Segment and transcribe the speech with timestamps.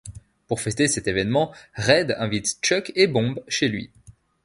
[0.47, 3.91] Pour fêter cet événement, Red invite Chuck et Bomb chez lui.